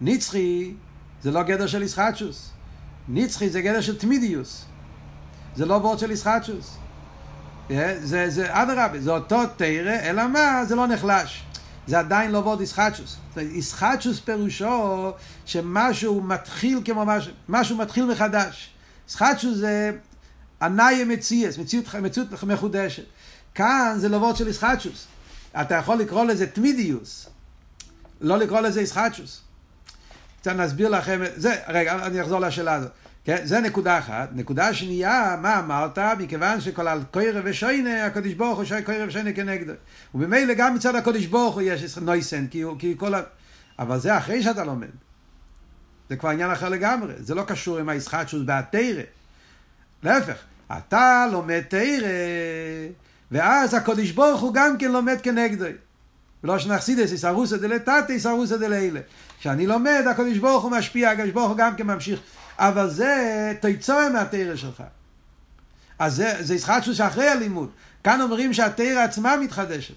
[0.00, 0.74] נצחי
[1.22, 2.50] זה לא גדר של ישחטשוס.
[3.08, 4.64] נצחי זה גדר של תמידיוס.
[5.56, 6.76] זה לא וורד של ישחטשוס.
[8.02, 10.64] זה, זה אדרבה, זה אותו תרא, אלא מה?
[10.64, 11.42] זה לא נחלש.
[11.86, 13.16] זה עדיין לא וורד ישחטשוס.
[13.36, 15.12] ישחטשוס פירושו
[15.46, 18.70] שמשהו מתחיל כמו משהו, משהו מתחיל מחדש.
[19.08, 19.92] ישחטשוס זה
[20.62, 23.04] ענאי מציאס, מציאות, מציאות מחודשת.
[23.54, 25.06] כאן זה לא וורד של ישחטשוס.
[25.60, 27.28] אתה יכול לקרוא לזה תמידיוס,
[28.20, 29.40] לא לקרוא לזה ישחטשוס.
[30.46, 32.90] אני נסביר לכם, זה, רגע, אני אחזור לשאלה הזאת.
[33.24, 33.40] כן?
[33.44, 34.28] זה נקודה אחת.
[34.32, 35.98] נקודה שנייה, מה אמרת?
[35.98, 39.72] מכיוון שכל על קוירה ושיינה, הקדוש ברוך הוא שי קוירה ושיינה כנגדו.
[40.14, 43.20] וממילא גם מצד הקדוש ברוך הוא יש נויסן, כי, כי כל ה...
[43.78, 44.88] אבל זה אחרי שאתה לומד.
[46.10, 47.12] זה כבר עניין אחר לגמרי.
[47.18, 49.02] זה לא קשור עם הישחטשוס בהתרא.
[50.02, 50.36] להפך,
[50.78, 52.08] אתה לומד תרא,
[53.30, 55.64] ואז הקדוש ברוך הוא גם כן לומד כנגדו.
[56.44, 59.00] ולא שנחסידס, איסרוסא דלתתא, איסרוסא דלילה.
[59.38, 62.20] כשאני לומד, הקדוש ברוך הוא משפיע, הקדוש ברוך הוא גם כן ממשיך.
[62.62, 64.82] אבל זה תיצור מהתרא שלך.
[65.98, 67.70] אז זה, זה ישחטשוס שאחרי הלימוד.
[68.04, 69.94] כאן אומרים שהתרא עצמה מתחדשת.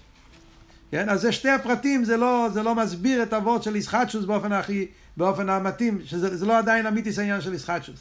[0.90, 1.08] כן?
[1.08, 4.86] אז זה שתי הפרטים, זה לא, זה לא מסביר את אבות של ישחטשוס באופן הכי,
[5.16, 8.00] באופן המתאים, שזה לא עדיין אמיתיס העניין של ישחטשוס.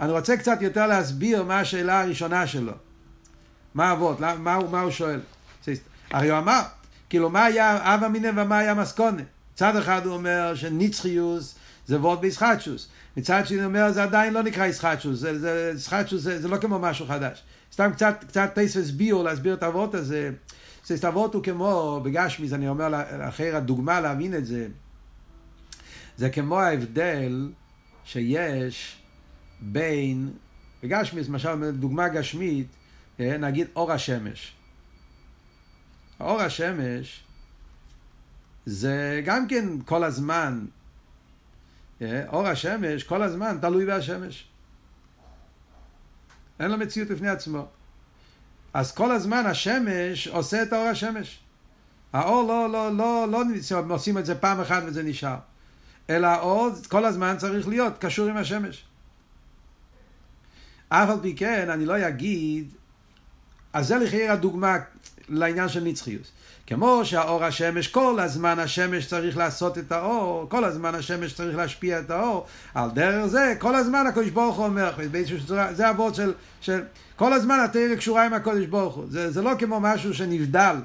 [0.00, 2.72] אני רוצה קצת יותר להסביר מה השאלה הראשונה שלו.
[3.74, 4.20] מה אבות?
[4.20, 5.20] מה, מה, מה הוא שואל?
[6.10, 6.60] הרי הוא אמר,
[7.10, 9.22] כאילו מה היה אבא מיניה ומה היה מסקונה?
[9.54, 11.54] מצד אחד הוא אומר שנצחיוס
[11.88, 12.88] זה וורד בישחטשוס.
[13.16, 16.78] מצד שני אומר זה עדיין לא נקרא ישחטשוס, זה, זה, ישחטשוס זה, זה לא כמו
[16.78, 17.42] משהו חדש.
[17.72, 20.30] סתם קצת, קצת טייסס ביור להסביר את האבות הזה.
[20.94, 24.68] את האבות הוא כמו, בגשמיס אני אומר אחר הדוגמה להבין את זה,
[26.16, 27.50] זה כמו ההבדל
[28.04, 28.96] שיש
[29.60, 30.30] בין,
[30.82, 32.66] בגשמיס, למשל דוגמה גשמית,
[33.20, 34.52] אה, נגיד אור השמש.
[36.20, 37.24] אור השמש
[38.66, 40.66] זה גם כן כל הזמן,
[42.02, 44.48] אור השמש כל הזמן תלוי בהשמש.
[46.60, 47.66] אין לו מציאות בפני עצמו.
[48.74, 51.38] אז כל הזמן השמש עושה את האור השמש.
[52.12, 53.44] האור לא, לא, לא, לא,
[53.88, 55.36] לא עושים את זה פעם אחת וזה נשאר.
[56.10, 58.84] אלא האור כל הזמן צריך להיות קשור עם השמש.
[60.88, 62.68] אף על פי כן, אני לא אגיד,
[63.72, 64.76] אז זה לכי הדוגמה
[65.28, 66.30] לעניין של נצחיות.
[66.68, 72.00] כמו שהאור השמש, כל הזמן השמש צריך לעשות את האור, כל הזמן השמש צריך להשפיע
[72.00, 74.92] את האור, על דרך זה, כל הזמן הקדוש ברוך הוא אומר,
[75.72, 76.82] זה אבות של, של,
[77.16, 80.76] כל הזמן התרא קשורה עם הקדוש ברוך הוא, זה, זה לא כמו משהו שנבדל.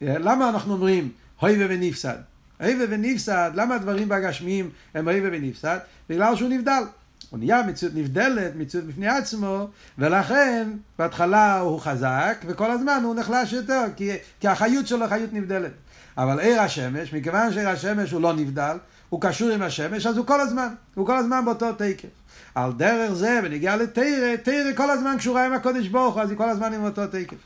[0.00, 2.18] למה אנחנו אומרים, הוי ונפסד?
[2.60, 5.78] הוי ונפסד, למה הדברים בגשמיים הם הוי ונפסד?
[6.08, 6.82] בגלל שהוא נבדל.
[7.30, 13.52] הוא נהיה מציאות נבדלת, מציאות בפני עצמו, ולכן בהתחלה הוא חזק, וכל הזמן הוא נחלש
[13.52, 14.10] יותר, כי,
[14.40, 15.72] כי החיות שלו חיות נבדלת.
[16.18, 18.76] אבל עיר השמש, מכיוון שעיר השמש הוא לא נבדל,
[19.08, 22.08] הוא קשור עם השמש, אז הוא כל הזמן, הוא כל הזמן באותו תקף.
[22.54, 26.38] על דרך זה, ונגיע לתרא, תרא כל הזמן קשורה עם הקודש ברוך הוא, אז היא
[26.38, 27.36] כל הזמן עם אותו תקף.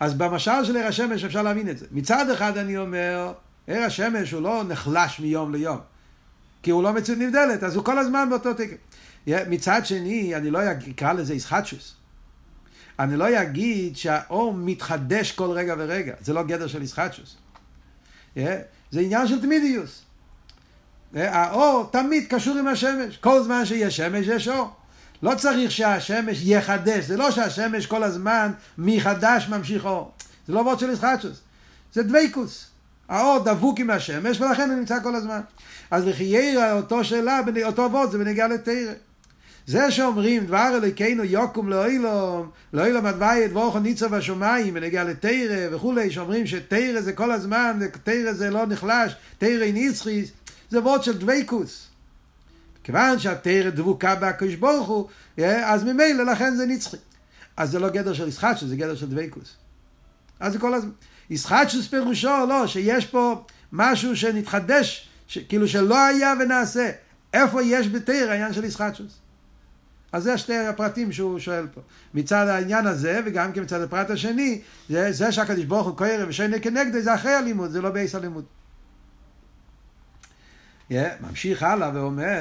[0.00, 1.86] אז במשל של עיר השמש אפשר להבין את זה.
[1.92, 3.32] מצד אחד אני אומר,
[3.66, 5.78] עיר השמש הוא לא נחלש מיום ליום.
[6.62, 8.76] כי הוא לא מציאות נבדלת, אז הוא כל הזמן באותו תקן.
[9.26, 10.58] מצד שני, אני לא
[10.90, 11.94] אקרא לזה איסחטשוס.
[12.98, 17.36] אני לא אגיד שהאור מתחדש כל רגע ורגע, זה לא גדר של איסחטשוס.
[18.36, 20.02] זה עניין של תמידיוס.
[21.14, 24.70] האור תמיד קשור עם השמש, כל זמן שיש שמש יש אור.
[25.22, 30.12] לא צריך שהשמש יחדש, זה לא שהשמש כל הזמן מחדש ממשיך אור.
[30.46, 31.40] זה לא וורד של איסחטשוס,
[31.92, 32.71] זה דבייקוס.
[33.12, 35.40] האור דבוק עם השמש ולכן הוא נמצא כל הזמן.
[35.90, 38.92] אז לחיירה אותו שאלה, אותו וורד זה בנגיעה לתרא.
[39.66, 46.46] זה שאומרים דבר אלוקינו יוקום לאילום, לאילום הדווי דבורכו ניצו בשמיים, בנגיע לתרא וכולי, שאומרים
[46.46, 50.30] שתרא זה כל הזמן, תרא זה לא נחלש, תרא נצחיס,
[50.70, 51.88] זה וורד של דבייקוס.
[52.84, 55.08] כיוון שהתרא דבוקה בהקדוש ברוך הוא,
[55.46, 56.96] אז ממילא לכן זה נצחי.
[57.56, 59.56] אז זה לא גדר של ישחטשוס, זה גדר של דבייקוס.
[60.40, 60.90] אז זה כל הזמן.
[61.32, 65.38] ישחטשוס פירושו, לא, שיש פה משהו שנתחדש, ש...
[65.38, 66.90] כאילו שלא היה ונעשה.
[67.32, 69.18] איפה יש בתרא העניין של ישחטשוס?
[70.12, 71.80] אז זה שתי הפרטים שהוא שואל פה.
[72.14, 76.60] מצד העניין הזה, וגם כן מצד הפרט השני, זה, זה שהקדוש ברוך הוא קורא ושני
[76.60, 78.44] כנגדו, זה אחרי הלימוד, זה לא בייס הלימוד.
[80.90, 82.38] Yeah, ממשיך הלאה ואומר...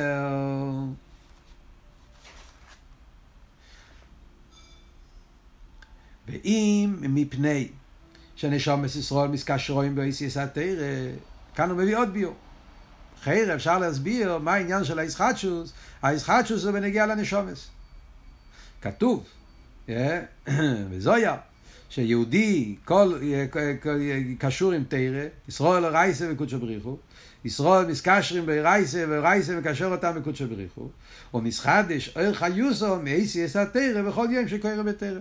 [6.28, 7.68] ואם מפני
[8.42, 11.12] שנשום ישראל מסקשרוים באיסיס התרא,
[11.56, 12.36] כאן הוא מביא עוד ביור.
[13.24, 15.74] חייר אפשר להסביר מה העניין של הישחטשוס,
[16.04, 17.68] הישחטשוס זה בנגיע לנשומס.
[18.82, 19.26] כתוב,
[20.90, 21.38] וזויה,
[21.90, 23.20] שיהודי כל,
[24.40, 26.98] קשור עם תרא, ישראל רייסה וקודשו בריחו,
[27.46, 30.90] ישראל מסקשרים ברייסה ורייסה מקשר אותם בקודשו בריחו,
[31.34, 35.20] ומסחדש אור חיוסו מאיסי אס התרא בכל יום שקורא בתרא.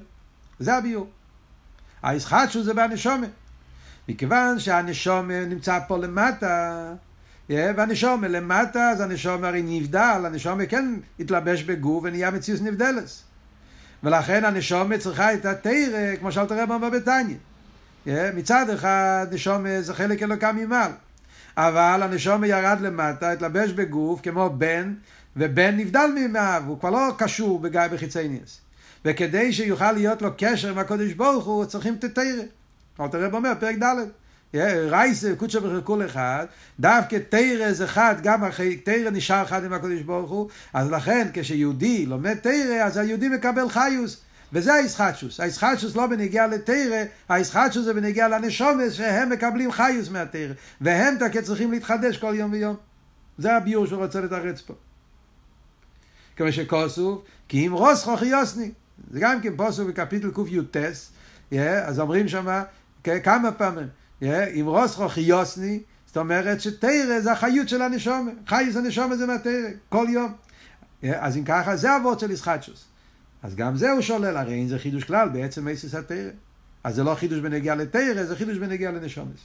[0.58, 1.06] זה הביור.
[2.02, 3.26] הישחטשוס זה בנשומה.
[4.08, 6.94] מכיוון שהנשומה נמצא פה למטה,
[7.50, 13.22] והנשום למטה, אז הנשום הרי נבדל, הנשום כן התלבש בגוף ונהיה מציאות נבדלס.
[14.04, 17.36] ולכן הנשום צריכה את התרא, כמו שאלת הרב אמר בתניא.
[18.06, 20.90] מצד אחד נשום זה חלק אלוקה ממעל.
[21.56, 24.94] אבל הנשום ירד למטה, התלבש בגוף כמו בן,
[25.36, 28.60] ובן נבדל ממאב, הוא כבר לא קשור בגיא בחיצי ניאס.
[29.04, 32.42] וכדי שיוכל להיות לו קשר עם הקודש ברוך הוא, צריכים את התרא.
[33.00, 33.96] אלת הרב אומר, פרק ד'.
[34.90, 36.46] רייסה קודשא ברוך כל אחד,
[36.80, 41.28] דווקא תרא זה חד, גם אחרי תרא נשאר חד עם הקדוש ברוך הוא, אז לכן
[41.32, 44.20] כשיהודי לומד תרא, אז היהודי מקבל חיוס.
[44.52, 45.40] וזה הישחטשוס.
[45.40, 50.52] הישחטשוס לא בנגיע לתרא, הישחטשוס זה בנגיע לנשומס שהם מקבלים חיוס מהתרא.
[50.80, 52.76] והם תקי צריכים להתחדש כל יום ויום.
[53.38, 54.74] זה הביור שהוא רוצה לתרץ פה.
[56.36, 58.70] כמו שכוסוף, כי אם רוס חוכי יוסני.
[59.10, 60.76] זה גם כן פוסו בקפיטל קי"ט,
[61.58, 62.62] אז אומרים שם
[63.04, 63.88] כמה פעמים.
[64.22, 68.30] אם רוסחו חיוסני, זאת אומרת שתרא זה החיות של הנשומה.
[68.46, 70.32] חייס הנשומה זה מהתרא, כל יום.
[71.14, 72.84] אז אם ככה, זה אבות של ישחטשוס.
[73.42, 76.30] אז גם זה הוא שולל, הרי אין זה חידוש כלל, בעצם מייסס התרא.
[76.84, 79.40] אז זה לא חידוש בנגיע לתרא, זה חידוש בנגיע לנשומס.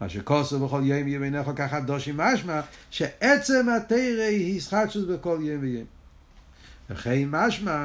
[0.00, 5.84] מה שכוסו בכל יום ימינך ככה דושי משמע, שעצם התרא היא ישחטשוס בכל יום ויום.
[6.90, 7.78] וכי משמע,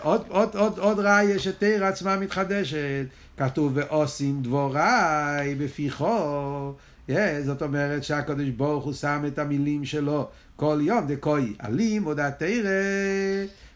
[0.00, 3.06] עוד, עוד, עוד, עוד ראיה שתרא עצמה מתחדשת.
[3.36, 6.72] כתוב ועושים דבוריי בפיחו.
[7.10, 7.12] Yeah,
[7.44, 12.70] זאת אומרת שהקדוש ברוך הוא שם את המילים שלו כל יום, דקוי אלים עוד התרא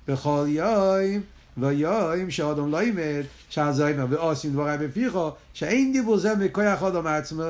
[0.09, 1.21] בכל יום
[1.59, 7.45] ויום שאודום לא ימת, שהזוימר ועושים דברי בפיחו, שאין דיבור זה מכוח אודום עצמו,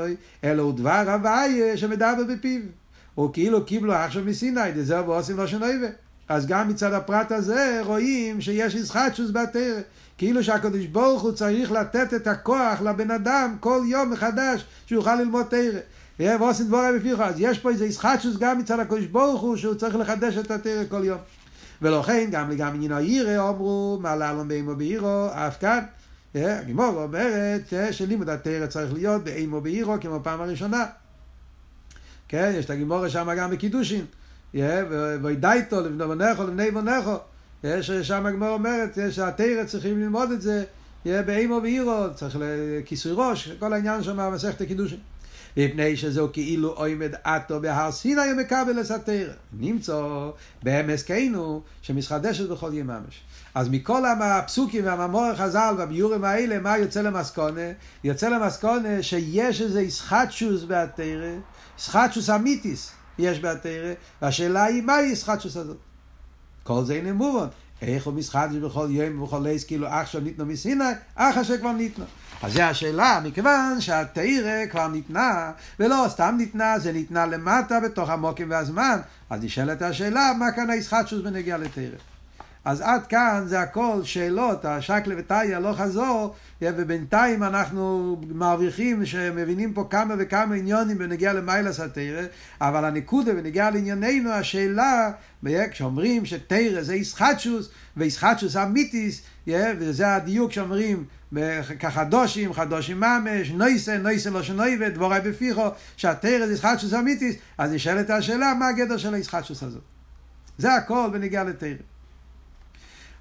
[0.44, 2.60] אלא הוא דבר הוויה שמדבר בפיו.
[3.14, 5.86] הוא כאילו קיבלו עכשיו מסיני, דזר ועושים לא שנויבה.
[6.28, 9.80] אז גם מצד הפרט הזה רואים שיש ישחטשוס בתרא.
[10.18, 15.46] כאילו שהקדוש ברוך הוא צריך לתת את הכוח לבן אדם כל יום מחדש שיוכל ללמוד
[15.46, 15.80] תרא.
[16.20, 19.96] ועושים דבורי בפיך, אז יש פה איזה ישחטשוס גם מצד הקדוש ברוך הוא שהוא צריך
[19.96, 21.18] לחדש את התרא כל יום.
[21.82, 25.80] ולכן גם לגבי עניין העירה אמרו מעלה אלון באימו בעירו, אף כאן.
[26.34, 30.86] הגימור אומרת שלימוד התרא צריך להיות באימו בעירו כמו פעם הראשונה.
[32.28, 34.04] כן, יש את הגימורה שם גם בקידושין.
[34.54, 37.16] לבנו בנכו לבני בנכו.
[37.64, 40.64] יש שם הגמור אומרת שהתרא צריכים ללמוד את זה
[41.04, 44.98] באימו ואירו, צריך לכיסוי ראש, כל העניין שם במסכת הקידושין.
[45.56, 49.32] מפני שזהו כאילו עומד עטו בהר סיני ומקבל את התרא.
[49.58, 50.02] נמצא
[50.62, 53.22] באמס כנו שמתחדשת בכל יום ממש.
[53.54, 57.60] אז מכל הפסוקים והמאמור החז"ל והביורים האלה, מה יוצא למסקונה?
[58.04, 61.34] יוצא למסקונה שיש איזה ישחטשוס בהתרא,
[61.78, 65.76] ישחטשוס אמיתיס יש בהתרא, והשאלה היא, מהי ישחטשוס הזאת?
[66.62, 67.46] כל זה אינו מובן.
[67.82, 72.04] איך הוא מסחדש בכל יום ובכל עץ, כאילו עכשיו ניתנו מסיני, אך אשר כבר ניתנו.
[72.42, 78.50] אז זו השאלה, מכיוון שהתרא כבר ניתנה, ולא סתם ניתנה, זה ניתנה למטה בתוך המוקים
[78.50, 78.98] והזמן,
[79.30, 81.96] אז נשאלת השאלה, מה כאן הישחטשוס בנגיע לתרא?
[82.68, 89.86] אז עד כאן זה הכל שאלות, השקלה וטאי הלוך חזור, ובינתיים אנחנו מרוויחים שמבינים פה
[89.90, 92.22] כמה וכמה עניונים בנגיע למיילס התרא,
[92.60, 95.10] אבל הנקודה בנגיע לענייננו, השאלה,
[95.70, 101.04] כשאומרים שתרא זה ישחטשוס, וישחטשוס אמיתיס, וזה הדיוק שאומרים
[101.78, 108.10] כחדושים, חדושים ממש, נויסה, נויסה לא שנויבה, דבורי בפיחו, שהתרא זה ישחטשוס אמיתיס, אז נשאלת
[108.10, 109.82] השאלה, מה הגדר של הישחטשוס הזאת?
[110.58, 111.97] זה הכל בנגיע לתרא.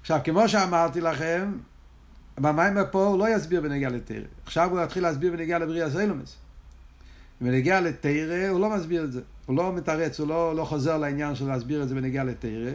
[0.08, 1.52] עכשיו, כמו שאמרתי לכם,
[2.38, 4.24] במיימר פה הוא לא יסביר בנגיע לתרא.
[4.44, 6.36] עכשיו הוא יתחיל להסביר בנגיע לבריאה זלומס.
[7.40, 9.20] בנגיע לתרא הוא לא מסביר את זה.
[9.46, 12.70] הוא לא מתרץ, הוא לא, לא חוזר לעניין של להסביר את זה בנגיע לתרא.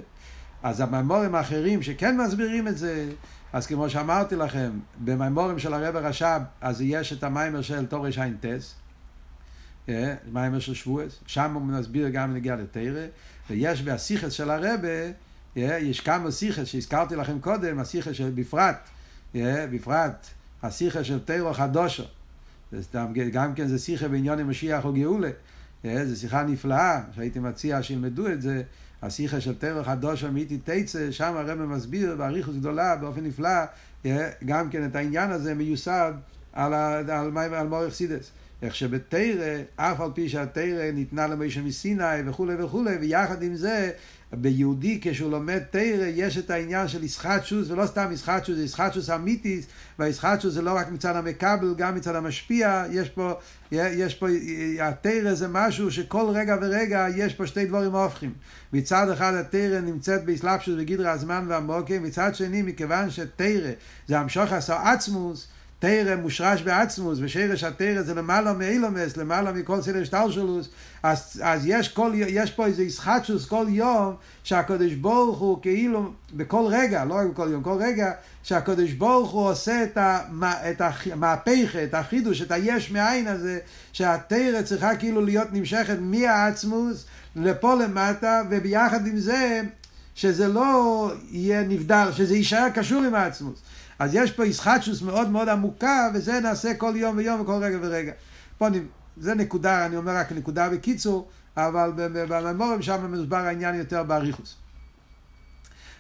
[0.64, 3.10] אז המיימורים האחרים שכן מסבירים את זה,
[3.54, 4.72] אז כמו שאמרתי לכם,
[5.04, 8.76] במיימורים של הרב הרש"ב, אז יש את המיימר של תורש עין טס,
[9.90, 13.06] אה, מיימר של שבועס, שם הוא מסביר גם בנגיע לתרא,
[13.50, 14.90] ויש בהסיכס של הרבה,
[15.56, 18.90] יש כמה שיחה שהזכרתי לכם קודם, השיחה של בפרט,
[19.36, 20.28] בפרט
[20.64, 22.04] השיחה של תירו חדושו.
[23.32, 25.30] גם כן זה שיחה בעניין עם משיח או גאולה.
[25.84, 28.64] זו שיחה נפלאה, שהייתי מציע שילמדו את זה.
[29.02, 33.66] השיחה של תירו חדושו מאיתי תצא, שם הרב מסביר באריכות גדולה, באופן נפלא,
[34.46, 36.14] גם כן את העניין הזה מיוסד
[36.54, 38.32] על, על, על, על מורך סידס.
[38.62, 43.92] איך שבתרא, אף על פי שהתרא ניתנה למשה מסיני וכולי וכולי, ויחד עם זה
[44.36, 49.66] ביהודי כשהוא לומד תרא יש את העניין של ישחטשוס, ולא סתם ישחטשוס, זה ישחטשוס אמיתיס,
[50.00, 53.34] והישחטשוס זה לא רק מצד המקבל, גם מצד המשפיע, יש פה,
[53.72, 54.28] יש פה,
[54.82, 58.34] התרא זה משהו שכל רגע ורגע יש פה שתי דברים הופכים.
[58.74, 63.72] מצד אחד התרא נמצאת באסלאפשוס בגדרי הזמן והמוקם, מצד שני מכיוון שתרא
[64.08, 65.48] זה המשוך עשה עצמוס,
[65.84, 70.70] תרא מושרש בעצמוס, ושרש התרא זה למעלה מאילומס, למעלה מכל סדר שטלשלוס,
[71.04, 76.66] אז, אז יש, כל, יש פה איזה ישחטשוס כל יום, שהקדוש ברוך הוא כאילו, בכל
[76.70, 78.12] רגע, לא רק בכל יום, כל רגע,
[78.44, 83.60] שהקדוש ברוך הוא עושה את, המה, את המהפכה, את החידוש, את היש מאין הזה,
[83.94, 89.62] שהתרא צריכה כאילו להיות נמשכת מהעצמוס לפה למטה, וביחד עם זה,
[90.16, 93.60] שזה לא יהיה נבדל, שזה יישאר קשור עם העצמוס.
[94.00, 98.12] אז יש פה ישחטשוס מאוד מאוד עמוקה, וזה נעשה כל יום ויום וכל רגע ורגע.
[98.58, 98.80] פה אני,
[99.18, 104.56] זה נקודה, אני אומר רק נקודה בקיצור, אבל בממורים שם מסובר העניין יותר באריכוס.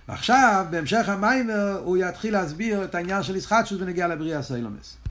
[0.07, 4.97] ועכשיו, בהמשך המיימר, הוא יתחיל להסביר את העניין של ישחטשוס ונגיע לבריאה סיילומס.